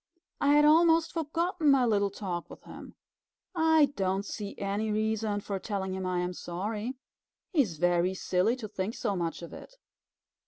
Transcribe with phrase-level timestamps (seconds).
[0.39, 2.95] I had almost forgotten my little talk with him.
[3.53, 6.97] I don't see any reason for telling him I am sorry.
[7.53, 9.75] He is very silly to think so much of it."